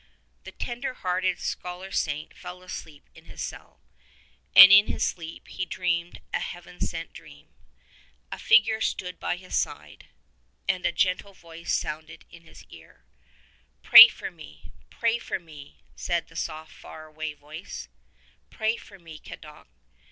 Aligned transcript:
The 0.45 0.51
tender 0.51 0.95
hearted 0.95 1.37
Scholar 1.39 1.91
Saint 1.91 2.35
fell 2.35 2.63
asleep 2.63 3.07
in 3.13 3.25
his 3.25 3.39
cell, 3.39 3.79
and 4.55 4.71
in 4.71 4.87
his 4.87 5.05
sleep 5.05 5.47
he 5.47 5.63
dreamed 5.63 6.21
a 6.33 6.39
Heaven 6.39 6.81
sent 6.83 7.13
dream. 7.13 7.53
A 8.31 8.39
figure 8.39 8.81
stood 8.81 9.19
by 9.19 9.35
his 9.37 9.55
side, 9.55 10.07
and 10.67 10.87
a 10.87 10.91
gentle 10.91 11.33
voice 11.35 11.71
sounded 11.71 12.25
in 12.31 12.41
his 12.45 12.65
ear. 12.71 13.05
"Fmy 13.83 14.09
for 14.09 14.31
me, 14.31 14.71
pray 14.89 15.19
for 15.19 15.37
me," 15.37 15.83
said 15.95 16.29
the 16.29 16.35
soft, 16.35 16.71
far 16.71 17.05
away 17.05 17.35
voice; 17.35 17.87
'^pray 18.49 18.79
for 18.79 18.97
me, 18.97 19.19
Cadoc! 19.19 19.67